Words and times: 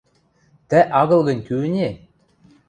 –Тӓ 0.69 0.79
агыл 0.99 1.21
гӹнь, 1.27 1.45
кӱ 1.47 1.55
ӹне?! 1.67 1.89